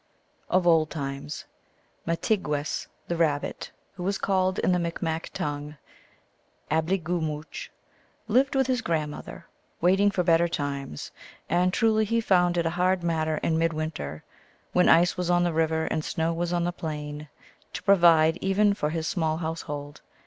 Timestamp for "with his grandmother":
8.55-9.45